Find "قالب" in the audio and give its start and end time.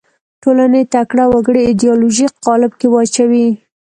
2.45-2.71